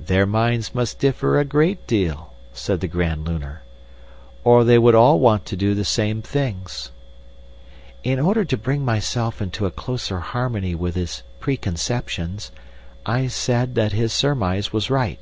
"'Their 0.00 0.24
minds 0.24 0.74
must 0.74 0.98
differ 0.98 1.38
a 1.38 1.44
great 1.44 1.86
deal,' 1.86 2.32
said 2.54 2.80
the 2.80 2.88
Grand 2.88 3.26
Lunar, 3.26 3.60
'or 4.44 4.64
they 4.64 4.78
would 4.78 4.94
all 4.94 5.18
want 5.20 5.44
to 5.44 5.56
do 5.58 5.74
the 5.74 5.84
same 5.84 6.22
things.' 6.22 6.90
"In 8.02 8.18
order 8.18 8.46
to 8.46 8.56
bring 8.56 8.82
myself 8.82 9.42
into 9.42 9.66
a 9.66 9.70
closer 9.70 10.20
harmony 10.20 10.74
with 10.74 10.94
his 10.94 11.22
preconceptions, 11.38 12.50
I 13.04 13.26
said 13.26 13.74
that 13.74 13.92
his 13.92 14.14
surmise 14.14 14.72
was 14.72 14.88
right. 14.88 15.20